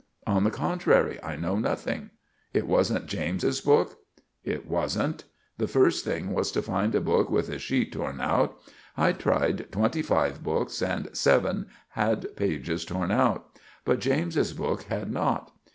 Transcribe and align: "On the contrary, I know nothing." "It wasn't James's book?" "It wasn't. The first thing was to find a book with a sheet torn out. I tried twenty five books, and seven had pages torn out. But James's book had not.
"On 0.25 0.43
the 0.43 0.49
contrary, 0.49 1.19
I 1.21 1.35
know 1.35 1.59
nothing." 1.59 2.09
"It 2.55 2.65
wasn't 2.65 3.05
James's 3.05 3.61
book?" 3.61 3.99
"It 4.43 4.67
wasn't. 4.67 5.25
The 5.59 5.67
first 5.67 6.03
thing 6.03 6.33
was 6.33 6.51
to 6.53 6.63
find 6.63 6.95
a 6.95 6.99
book 6.99 7.29
with 7.29 7.49
a 7.49 7.59
sheet 7.59 7.91
torn 7.91 8.19
out. 8.19 8.57
I 8.97 9.11
tried 9.11 9.71
twenty 9.71 10.01
five 10.01 10.41
books, 10.43 10.81
and 10.81 11.07
seven 11.15 11.67
had 11.89 12.35
pages 12.35 12.83
torn 12.83 13.11
out. 13.11 13.45
But 13.85 13.99
James's 13.99 14.53
book 14.53 14.81
had 14.89 15.11
not. 15.11 15.51